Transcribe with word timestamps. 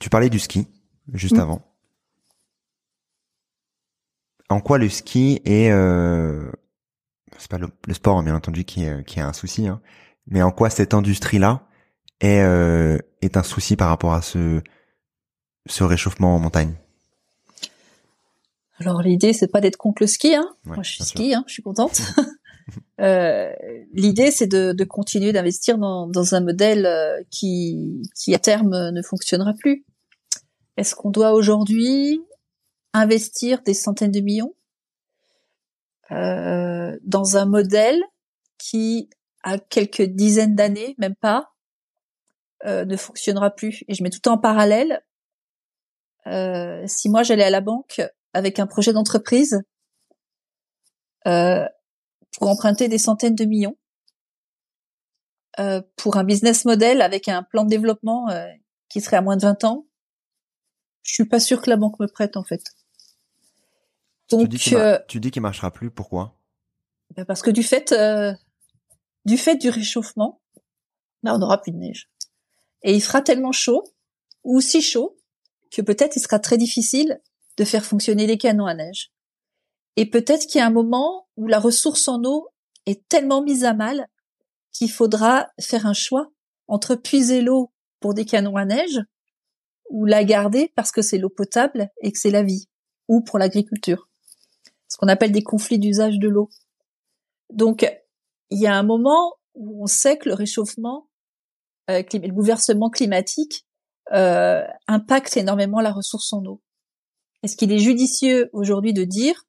Tu 0.00 0.08
parlais 0.10 0.30
du 0.30 0.38
ski 0.38 0.66
juste 1.12 1.36
Mm. 1.36 1.40
avant. 1.40 1.62
En 4.48 4.60
quoi 4.60 4.78
le 4.78 4.88
ski 4.88 5.40
est 5.44 5.70
euh, 5.70 6.50
c'est 7.38 7.50
pas 7.50 7.58
le, 7.58 7.68
le 7.86 7.94
sport 7.94 8.18
hein, 8.18 8.22
bien 8.22 8.34
entendu 8.34 8.64
qui 8.64 8.84
est, 8.84 9.04
qui 9.06 9.20
un 9.20 9.32
souci, 9.32 9.66
hein, 9.66 9.80
mais 10.26 10.42
en 10.42 10.50
quoi 10.50 10.68
cette 10.70 10.92
industrie-là 10.94 11.66
est 12.20 12.40
euh, 12.42 12.98
est 13.22 13.36
un 13.36 13.42
souci 13.42 13.76
par 13.76 13.88
rapport 13.88 14.12
à 14.12 14.20
ce 14.22 14.60
ce 15.66 15.84
réchauffement 15.84 16.34
en 16.34 16.38
montagne? 16.38 16.74
Alors 18.78 19.00
l'idée 19.00 19.32
c'est 19.32 19.48
pas 19.48 19.60
d'être 19.60 19.76
contre 19.76 20.02
le 20.02 20.06
ski, 20.08 20.34
hein. 20.34 20.48
Ouais, 20.66 20.74
Moi 20.74 20.82
je 20.82 20.90
suis 20.92 21.04
ski, 21.04 21.34
hein, 21.34 21.44
je 21.46 21.52
suis 21.52 21.62
contente. 21.62 22.02
Euh, 23.02 23.52
l'idée 23.92 24.30
c'est 24.30 24.46
de, 24.46 24.72
de 24.72 24.84
continuer 24.84 25.32
d'investir 25.32 25.76
dans, 25.76 26.06
dans 26.06 26.36
un 26.36 26.40
modèle 26.40 26.86
euh, 26.86 27.20
qui, 27.30 28.02
qui 28.14 28.32
à 28.34 28.38
terme 28.38 28.90
ne 28.90 29.02
fonctionnera 29.02 29.54
plus. 29.54 29.84
Est-ce 30.76 30.94
qu'on 30.94 31.10
doit 31.10 31.32
aujourd'hui 31.32 32.20
investir 32.92 33.62
des 33.62 33.74
centaines 33.74 34.12
de 34.12 34.20
millions 34.20 34.54
euh, 36.12 36.96
dans 37.02 37.36
un 37.36 37.46
modèle 37.46 38.00
qui 38.58 39.10
à 39.42 39.58
quelques 39.58 40.02
dizaines 40.02 40.54
d'années, 40.54 40.94
même 40.98 41.16
pas, 41.16 41.48
euh, 42.64 42.84
ne 42.84 42.96
fonctionnera 42.96 43.50
plus? 43.50 43.82
Et 43.88 43.94
je 43.94 44.04
mets 44.04 44.10
tout 44.10 44.28
en 44.28 44.38
parallèle. 44.38 45.02
Euh, 46.28 46.84
si 46.86 47.08
moi 47.08 47.24
j'allais 47.24 47.42
à 47.42 47.50
la 47.50 47.60
banque 47.60 48.00
avec 48.32 48.60
un 48.60 48.68
projet 48.68 48.92
d'entreprise 48.92 49.60
euh, 51.26 51.66
pour 52.38 52.48
emprunter 52.48 52.88
des 52.88 52.98
centaines 52.98 53.34
de 53.34 53.44
millions, 53.44 53.76
euh, 55.60 55.82
pour 55.96 56.16
un 56.16 56.24
business 56.24 56.64
model 56.64 57.02
avec 57.02 57.28
un 57.28 57.42
plan 57.42 57.64
de 57.64 57.70
développement 57.70 58.30
euh, 58.30 58.46
qui 58.88 59.00
serait 59.00 59.16
à 59.18 59.22
moins 59.22 59.36
de 59.36 59.42
20 59.42 59.64
ans, 59.64 59.86
je 61.02 61.12
suis 61.14 61.24
pas 61.26 61.40
sûre 61.40 61.60
que 61.62 61.68
la 61.70 61.76
banque 61.76 61.98
me 62.00 62.06
prête 62.06 62.36
en 62.36 62.44
fait. 62.44 62.62
tu 64.28 64.36
Donc, 64.36 64.48
dis 64.48 64.58
qu'il 64.58 64.74
mar- 64.74 64.82
euh, 64.86 64.98
tu 65.08 65.20
dis 65.20 65.30
qu'il 65.30 65.42
marchera 65.42 65.70
plus. 65.70 65.90
Pourquoi? 65.90 66.38
Ben 67.16 67.24
parce 67.26 67.42
que 67.42 67.50
du 67.50 67.62
fait 67.62 67.92
euh, 67.92 68.32
du 69.26 69.36
fait 69.36 69.56
du 69.56 69.68
réchauffement, 69.68 70.40
ben 71.22 71.34
on 71.34 71.38
n'aura 71.38 71.60
plus 71.60 71.72
de 71.72 71.76
neige. 71.76 72.08
Et 72.82 72.94
il 72.94 73.00
fera 73.02 73.20
tellement 73.20 73.52
chaud 73.52 73.84
ou 74.44 74.60
si 74.60 74.80
chaud 74.80 75.18
que 75.70 75.82
peut-être 75.82 76.16
il 76.16 76.20
sera 76.20 76.38
très 76.38 76.56
difficile 76.56 77.20
de 77.58 77.64
faire 77.64 77.84
fonctionner 77.84 78.26
les 78.26 78.38
canons 78.38 78.66
à 78.66 78.74
neige. 78.74 79.12
Et 79.96 80.08
peut-être 80.08 80.46
qu'il 80.46 80.58
y 80.58 80.62
a 80.62 80.66
un 80.66 80.70
moment 80.70 81.28
où 81.36 81.46
la 81.46 81.58
ressource 81.58 82.08
en 82.08 82.22
eau 82.24 82.48
est 82.86 83.06
tellement 83.08 83.42
mise 83.42 83.64
à 83.64 83.74
mal 83.74 84.08
qu'il 84.72 84.90
faudra 84.90 85.48
faire 85.60 85.86
un 85.86 85.92
choix 85.92 86.30
entre 86.66 86.94
puiser 86.94 87.42
l'eau 87.42 87.72
pour 88.00 88.14
des 88.14 88.24
canons 88.24 88.56
à 88.56 88.64
neige 88.64 89.00
ou 89.90 90.06
la 90.06 90.24
garder 90.24 90.72
parce 90.74 90.90
que 90.90 91.02
c'est 91.02 91.18
l'eau 91.18 91.28
potable 91.28 91.90
et 92.02 92.10
que 92.10 92.18
c'est 92.18 92.30
la 92.30 92.42
vie 92.42 92.68
ou 93.08 93.22
pour 93.22 93.38
l'agriculture. 93.38 94.08
Ce 94.88 94.96
qu'on 94.96 95.08
appelle 95.08 95.32
des 95.32 95.42
conflits 95.42 95.78
d'usage 95.78 96.18
de 96.18 96.28
l'eau. 96.28 96.48
Donc, 97.50 97.86
il 98.50 98.60
y 98.60 98.66
a 98.66 98.74
un 98.74 98.82
moment 98.82 99.34
où 99.54 99.82
on 99.82 99.86
sait 99.86 100.16
que 100.16 100.28
le 100.28 100.34
réchauffement, 100.34 101.08
euh, 101.90 102.02
le 102.12 102.32
bouleversement 102.32 102.88
climatique 102.88 103.66
euh, 104.12 104.62
impacte 104.88 105.36
énormément 105.36 105.80
la 105.80 105.92
ressource 105.92 106.32
en 106.32 106.44
eau. 106.44 106.62
Est-ce 107.42 107.56
qu'il 107.56 107.72
est 107.72 107.78
judicieux 107.78 108.48
aujourd'hui 108.52 108.92
de 108.92 109.04
dire 109.04 109.44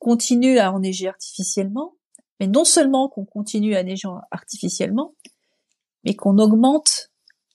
continue 0.00 0.58
à 0.58 0.72
enneiger 0.72 1.08
artificiellement, 1.08 1.94
mais 2.40 2.48
non 2.48 2.64
seulement 2.64 3.08
qu'on 3.08 3.24
continue 3.24 3.76
à 3.76 3.84
neiger 3.84 4.08
artificiellement, 4.32 5.14
mais 6.04 6.16
qu'on 6.16 6.38
augmente 6.38 7.12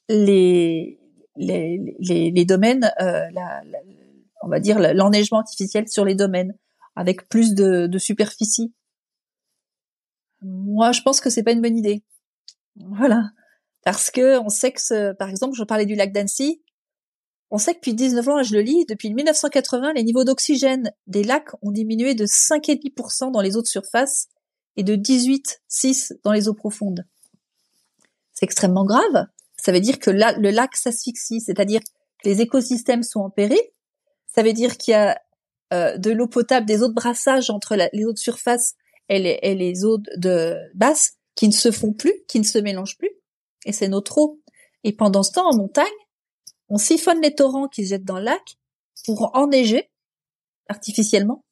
les 0.07 0.99
les, 1.37 2.31
les, 2.31 2.45
domaines, 2.45 2.91
euh, 3.01 3.27
on 4.41 4.47
va 4.47 4.59
dire 4.59 4.79
l'enneigement 4.79 5.39
artificiel 5.39 5.87
sur 5.89 6.05
les 6.05 6.15
domaines, 6.15 6.53
avec 6.95 7.27
plus 7.27 7.53
de, 7.53 7.97
superficie. 7.97 8.73
Moi, 10.41 10.91
je 10.91 11.01
pense 11.01 11.19
que 11.19 11.29
c'est 11.29 11.43
pas 11.43 11.51
une 11.51 11.61
bonne 11.61 11.77
idée. 11.77 12.03
Voilà, 12.75 13.31
parce 13.83 14.11
que 14.11 14.39
on 14.39 14.49
sait 14.49 14.71
que, 14.71 15.13
par 15.13 15.29
exemple, 15.29 15.55
je 15.57 15.63
parlais 15.63 15.85
du 15.85 15.95
lac 15.95 16.11
d'Annecy. 16.11 16.61
On 17.51 17.57
sait 17.57 17.73
que 17.73 17.77
depuis 17.77 17.93
19 17.93 18.27
ans, 18.27 18.43
je 18.43 18.53
le 18.53 18.61
lis, 18.61 18.85
depuis 18.89 19.13
1980, 19.13 19.93
les 19.93 20.03
niveaux 20.03 20.23
d'oxygène 20.23 20.91
des 21.07 21.23
lacs 21.23 21.51
ont 21.61 21.71
diminué 21.71 22.15
de 22.15 22.25
5,5% 22.25 23.31
dans 23.31 23.41
les 23.41 23.55
eaux 23.55 23.61
de 23.61 23.67
surface 23.67 24.27
et 24.77 24.83
de 24.83 24.95
18,6 24.95 26.13
dans 26.23 26.31
les 26.31 26.47
eaux 26.47 26.53
profondes. 26.53 27.05
C'est 28.33 28.45
extrêmement 28.45 28.85
grave. 28.85 29.27
Ça 29.57 29.71
veut 29.71 29.79
dire 29.79 29.99
que 29.99 30.11
le 30.11 30.49
lac 30.51 30.75
s'asphyxie, 30.75 31.39
c'est-à-dire 31.39 31.81
que 31.81 32.27
les 32.27 32.41
écosystèmes 32.41 33.03
sont 33.03 33.21
en 33.21 33.29
péril. 33.29 33.61
Ça 34.27 34.43
veut 34.43 34.53
dire 34.53 34.77
qu'il 34.77 34.91
y 34.91 34.95
a 34.95 35.17
euh, 35.73 35.97
de 35.97 36.11
l'eau 36.11 36.27
potable, 36.27 36.65
des 36.65 36.83
eaux 36.83 36.89
de 36.89 36.93
brassage 36.93 37.49
entre 37.49 37.75
les 37.75 38.05
eaux 38.05 38.13
de 38.13 38.17
surface 38.17 38.75
et 39.07 39.19
les, 39.19 39.39
et 39.41 39.55
les 39.55 39.85
eaux 39.85 39.99
de 40.17 40.55
basse 40.73 41.13
qui 41.35 41.47
ne 41.47 41.53
se 41.53 41.71
font 41.71 41.93
plus, 41.93 42.13
qui 42.27 42.39
ne 42.39 42.45
se 42.45 42.57
mélangent 42.57 42.97
plus. 42.97 43.11
Et 43.65 43.71
c'est 43.71 43.87
notre 43.87 44.17
eau. 44.17 44.41
Et 44.83 44.93
pendant 44.93 45.23
ce 45.23 45.31
temps, 45.31 45.49
en 45.49 45.55
montagne, 45.55 45.85
on 46.69 46.77
siphonne 46.77 47.21
les 47.21 47.35
torrents 47.35 47.67
qui 47.67 47.85
se 47.85 47.89
jettent 47.89 48.05
dans 48.05 48.17
le 48.17 48.25
lac 48.25 48.57
pour 49.05 49.35
enneiger 49.35 49.89
artificiellement 50.67 51.43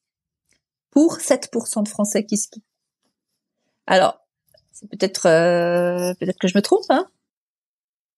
pour 0.89 1.17
7% 1.17 1.83
de 1.83 1.89
Français 1.89 2.25
qui 2.25 2.37
skient. 2.37 2.63
Alors, 3.87 4.19
c'est 4.71 4.89
peut-être 4.89 5.27
euh, 5.27 6.13
peut-être 6.19 6.39
que 6.39 6.47
je 6.47 6.57
me 6.57 6.61
trompe, 6.61 6.85
hein, 6.89 7.07